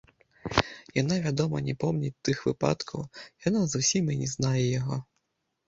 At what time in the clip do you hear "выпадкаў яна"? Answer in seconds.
2.47-3.65